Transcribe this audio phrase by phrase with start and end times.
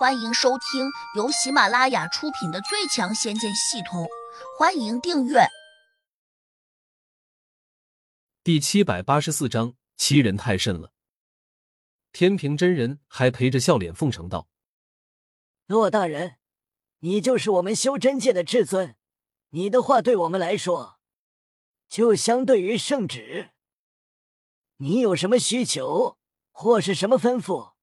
[0.00, 4.04] 欢迎收听由喜马拉雅出品的《最强仙剑系统》，
[4.58, 5.40] 欢迎订阅。
[8.42, 10.94] 第七百八十四章，欺人太甚了。
[12.12, 14.48] 天平真人还陪着笑脸奉承道
[15.68, 16.36] ：“骆大人，
[17.00, 18.96] 你就是我们修真界的至尊，
[19.50, 20.98] 你的话对我们来说，
[21.90, 23.50] 就相对于圣旨。
[24.78, 26.16] 你有什么需求，
[26.52, 27.74] 或是什么吩咐？”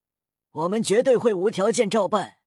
[0.58, 2.40] 我们绝对会无条件照办。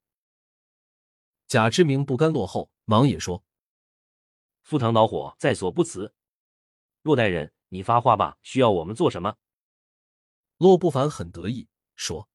[1.46, 3.44] 贾志明不甘落后，忙也说
[4.62, 6.12] ：“赴汤蹈火在所不辞。”
[7.02, 9.36] 洛大人，你发话吧，需要我们做什么？
[10.56, 12.28] 洛不凡很得意说：“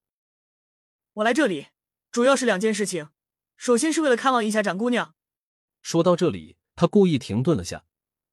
[1.16, 1.67] 我来这里
[2.09, 3.09] 主要是两件事情，
[3.58, 5.14] 首先是为了看望一下展姑娘。”
[5.84, 7.86] 说到这里，他故意停顿了下，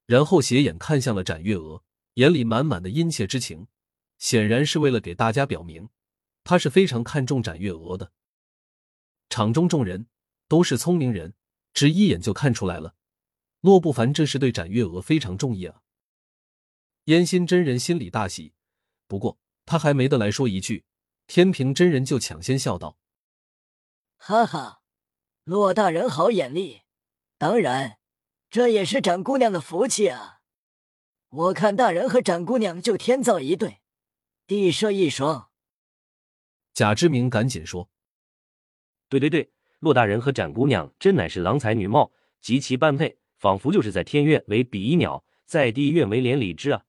[0.07, 1.83] 然后斜眼看向了展月娥，
[2.15, 3.67] 眼里满满的殷切之情，
[4.19, 5.89] 显然是为了给大家表明。
[6.45, 8.13] 他是非常看重展月娥的。
[9.29, 10.09] 场中众人
[10.49, 11.35] 都是聪明人，
[11.73, 12.95] 只一眼就看出来了。
[13.61, 15.83] 洛不凡这是对展月娥非常中意啊！
[17.05, 18.55] 烟心真人心里大喜，
[19.07, 20.85] 不过他还没得来说一句，
[21.27, 22.99] 天平真人就抢先笑道
[24.19, 24.83] ：“哈哈，
[25.45, 26.83] 洛大人好眼力！
[27.39, 27.99] 当然，
[28.51, 30.41] 这也是展姑娘的福气啊！
[31.29, 33.81] 我看大人和展姑娘就天造一对，
[34.47, 35.51] 地设一双。”
[36.75, 37.91] 贾之明赶紧说
[39.09, 46.85] ：“对对对，骆大人和展姑娘真乃是郎才女貌，极其般配，仿佛就是在天愿为比翼鸟，在地愿为连理枝啊！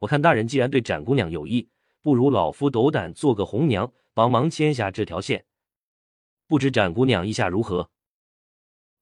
[0.00, 1.70] 我看大人既然对展姑娘有意，
[2.02, 5.46] 不如老夫斗胆做个红娘，帮忙牵下这条线。
[6.46, 7.90] 不知展姑娘意下如何？”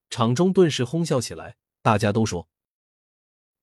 [0.08, 2.48] 场中顿时哄笑起来，大家都说：“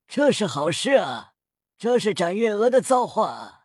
[0.06, 1.36] 这是好事啊，
[1.78, 3.56] 这是展月娥的造化啊！”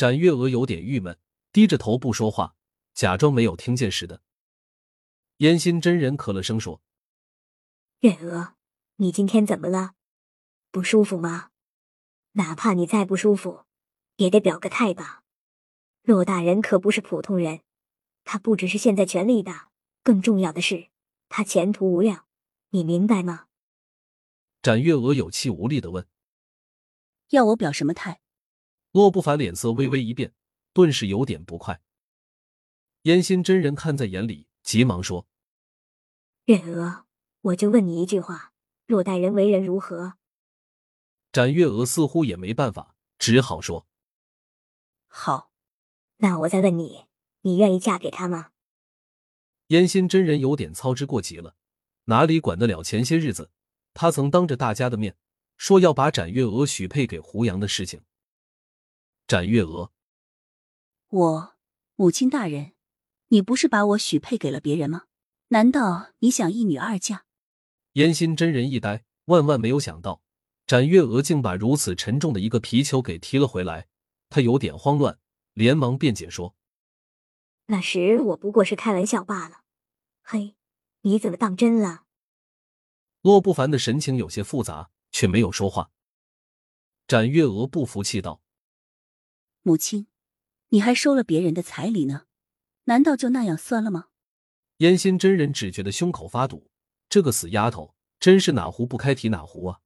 [0.00, 1.18] 展月娥有点郁闷，
[1.52, 2.54] 低着头不说话，
[2.94, 4.22] 假装没有听见似的。
[5.36, 6.80] 烟心真人咳了声说
[8.00, 8.54] ：“月娥，
[8.96, 9.92] 你今天怎么了？
[10.70, 11.50] 不舒服吗？
[12.32, 13.66] 哪怕你再不舒服，
[14.16, 15.22] 也得表个态吧。
[16.00, 17.60] 骆大人可不是普通人，
[18.24, 19.70] 他不只是现在权力大，
[20.02, 20.88] 更重要的是
[21.28, 22.24] 他前途无量，
[22.70, 23.48] 你明白吗？”
[24.62, 26.08] 展月娥有气无力的问
[27.28, 28.22] ：“要我表什么态？”
[28.92, 30.34] 洛不凡脸色微微一变，
[30.72, 31.80] 顿时有点不快。
[33.02, 35.26] 烟心真人看在眼里，急忙说
[36.46, 37.06] ：“月娥，
[37.42, 38.52] 我就问你一句话，
[38.86, 40.14] 洛大人为人如何？”
[41.32, 43.86] 展月娥似乎也没办法，只好说
[45.06, 45.50] ：“好。”
[46.22, 47.06] 那我再问你，
[47.40, 48.50] 你愿意嫁给他吗？
[49.68, 51.54] 烟心真人有点操之过急了，
[52.04, 53.50] 哪里管得了前些日子
[53.94, 55.16] 他曾当着大家的面
[55.56, 58.02] 说要把展月娥许配给胡杨的事情。
[59.30, 59.92] 展月娥，
[61.10, 61.54] 我
[61.94, 62.72] 母亲大人，
[63.28, 65.04] 你不是把我许配给了别人吗？
[65.50, 67.26] 难道你想一女二嫁？
[67.92, 70.20] 燕心真人一呆，万万没有想到，
[70.66, 73.86] 展月娥竟把如此沉重的一个皮球给踢了回来。
[74.30, 75.20] 他有点慌乱，
[75.52, 76.56] 连忙辩解说
[77.66, 79.60] ：“那时我不过是开玩笑罢了。”
[80.26, 80.56] 嘿，
[81.02, 82.02] 你怎么当真了？
[83.20, 85.92] 洛不凡的神情有些复杂，却没有说话。
[87.06, 88.42] 展月娥不服气道。
[89.62, 90.06] 母亲，
[90.68, 92.26] 你还收了别人的彩礼呢？
[92.84, 94.08] 难道就那样算了吗？
[94.78, 96.70] 烟心真人只觉得胸口发堵，
[97.08, 99.80] 这个死丫头真是哪壶不开提哪壶啊！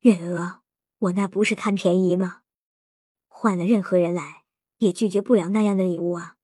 [0.00, 0.62] 月娥，
[0.98, 2.42] 我那不是贪便宜吗？
[3.26, 4.44] 换了任何人来，
[4.78, 6.36] 也拒绝不了那样的礼物啊！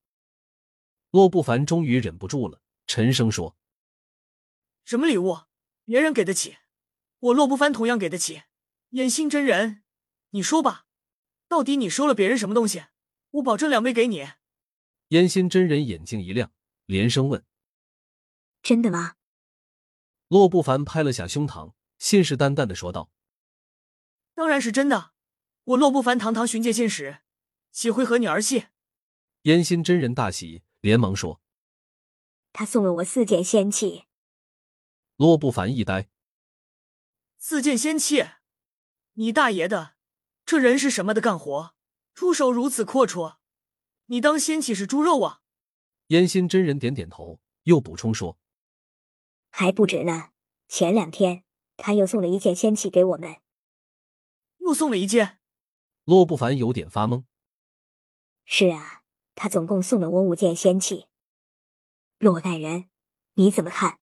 [1.11, 3.55] 洛不凡终于忍不住了，沉声说
[4.83, 5.37] ：“什么礼物？
[5.85, 6.57] 别人给得起，
[7.19, 8.43] 我洛不凡同样给得起。
[8.89, 9.83] 烟心真人，
[10.31, 10.87] 你说吧。”
[11.49, 12.85] 到底你收了别人什么东西？
[13.31, 14.29] 我保证两倍给你。
[15.09, 16.51] 烟心真人眼睛一亮，
[16.85, 17.43] 连声问
[18.63, 19.15] ：“真的吗？”
[20.29, 23.11] 洛不凡拍了下胸膛，信誓旦旦的说道
[24.35, 25.11] ：“当然是真的。
[25.63, 27.21] 我洛不凡堂堂巡界仙使，
[27.71, 28.67] 岂会和你儿戏？”
[29.43, 31.41] 烟心真人大喜，连忙说
[32.53, 34.05] ：“他送了我四件仙器。”
[35.17, 36.09] 洛不凡一呆
[37.37, 38.23] ：“四件仙器？
[39.13, 39.95] 你大爷的！”
[40.49, 41.75] 这人是什么的干活，
[42.15, 43.35] 出手如此阔绰？
[44.07, 45.41] 你当仙气是猪肉啊？
[46.07, 48.39] 烟心真人点点头，又补充说
[49.51, 50.31] ：“还不止呢，
[50.67, 51.43] 前两天
[51.77, 53.35] 他又送了一件仙器给我们。”
[54.57, 55.37] 又送了一件？
[56.05, 57.25] 洛不凡有点发懵。
[58.43, 59.03] 是啊，
[59.35, 61.05] 他总共送了我五件仙器。
[62.17, 62.89] 洛大人，
[63.35, 63.99] 你怎么看？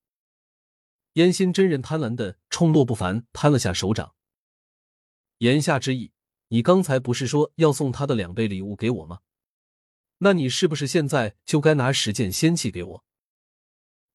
[1.16, 4.16] 烟心真人贪婪的冲洛不凡摊了下手掌，
[5.40, 6.14] 言下之意。
[6.50, 9.20] 你刚才不是说要送他的两倍礼物给我吗？
[10.20, 13.06] 那你是不是现在就该拿十件仙器给我？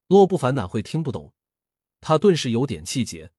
[0.07, 1.35] 洛不凡哪会听不懂？
[2.01, 3.33] 他顿时有点气结。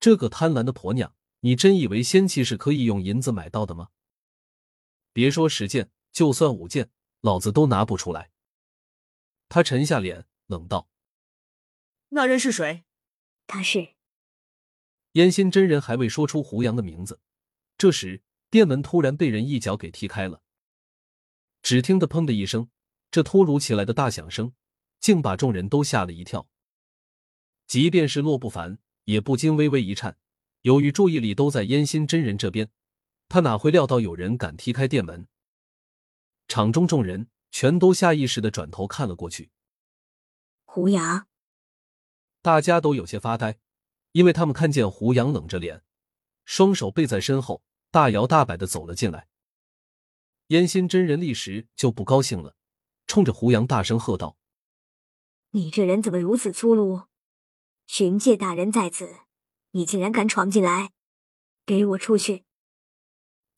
[0.00, 3.90] 这个贪婪的婆娘，你真以为仙器是可以用银子买到的吗？
[5.12, 6.90] 别说十件，就算五件，
[7.20, 8.30] 老子都拿不出来。
[9.48, 10.88] 他沉下脸，冷道
[12.10, 12.84] ：“那人是谁？”
[13.46, 13.94] 他是
[15.12, 17.20] 烟心真人还未说出胡杨的名字，
[17.76, 20.42] 这时店门突然被人一脚给踢开了。
[21.62, 22.70] 只听得“砰”的一声，
[23.10, 24.52] 这突如其来的大响声，
[25.00, 26.48] 竟把众人都吓了一跳。
[27.66, 30.16] 即便是洛不凡，也不禁微微一颤。
[30.62, 32.70] 由于注意力都在烟心真人这边，
[33.28, 35.28] 他哪会料到有人敢踢开店门？
[36.46, 39.50] 场中众人全都下意识的转头看了过去。
[40.64, 41.26] 胡杨，
[42.40, 43.58] 大家都有些发呆，
[44.12, 45.82] 因为他们看见胡杨冷着脸，
[46.44, 47.62] 双手背在身后，
[47.98, 49.26] 大摇大摆的走了进来。
[50.48, 52.54] 烟心真人立时就不高兴了，
[53.08, 54.36] 冲着胡杨大声喝道
[55.50, 57.02] ：“你这人怎么如此粗鲁？
[57.88, 59.22] 巡界大人在此，
[59.72, 60.92] 你竟然敢闯进来！
[61.66, 62.44] 给我出去！”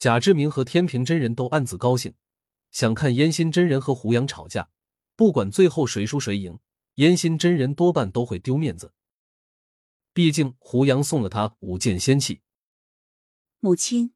[0.01, 2.15] 贾志明和天平真人都暗自高兴，
[2.71, 4.71] 想看烟心真人和胡杨吵架，
[5.17, 6.59] 不管最后谁输谁赢，
[6.95, 8.95] 烟心真人多半都会丢面子。
[10.15, 12.41] 毕竟胡杨送了他五件仙器。
[13.59, 14.15] 母亲，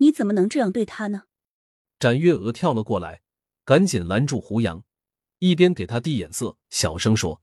[0.00, 1.24] 你怎么能这样对他呢？
[1.98, 3.22] 展月娥跳了过来，
[3.64, 4.82] 赶紧拦住胡杨，
[5.38, 7.42] 一边给他递眼色，小声说：“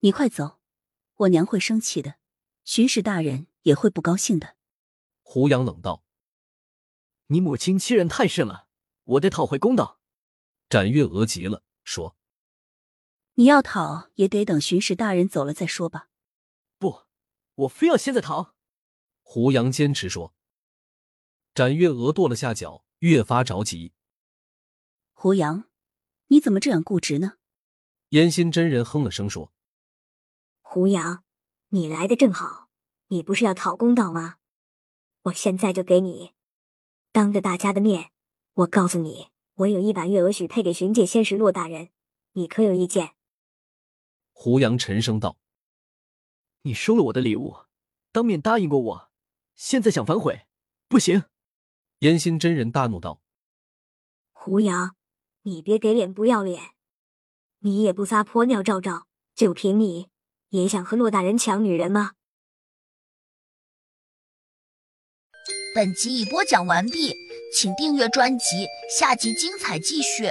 [0.00, 0.60] 你快走，
[1.16, 2.16] 我娘会生气的，
[2.64, 4.56] 巡使大人也会不高兴的。”
[5.24, 6.04] 胡杨冷道
[7.28, 8.66] ：“你母亲欺人太甚了，
[9.04, 9.98] 我得讨回公道。”
[10.68, 12.16] 展月娥急了，说
[13.36, 16.10] ：“你要讨也得等巡使大人走了再说吧。
[16.78, 17.04] ”“不，
[17.54, 18.54] 我非要现在讨。”
[19.24, 20.34] 胡杨坚持说。
[21.54, 22.84] 展月娥跺了下脚。
[23.00, 23.94] 越发着急，
[25.14, 25.64] 胡杨，
[26.26, 27.38] 你怎么这样固执呢？
[28.10, 29.54] 烟心真人哼了声说
[30.60, 31.24] ：“胡杨，
[31.70, 32.68] 你来的正好，
[33.06, 34.36] 你不是要讨公道吗？
[35.22, 36.34] 我现在就给你，
[37.10, 38.10] 当着大家的面，
[38.52, 41.88] 我告诉你，我有一把月娥许配给巡界仙石洛大人，
[42.32, 43.14] 你可有意见？”
[44.32, 45.38] 胡杨沉声道
[46.64, 47.56] ：“你收了我的礼物，
[48.12, 49.10] 当面答应过我，
[49.54, 50.46] 现在想反悔，
[50.86, 51.24] 不行。”
[52.00, 53.20] 烟心真人大怒道
[54.32, 54.96] ：“胡杨，
[55.42, 56.70] 你别给脸不要脸！
[57.58, 60.08] 你也不撒泼尿照照，就凭你
[60.48, 62.12] 也想和骆大人抢女人吗？”
[65.74, 67.14] 本集已播讲完毕，
[67.54, 68.66] 请订阅专辑，
[68.98, 70.24] 下集精彩继续。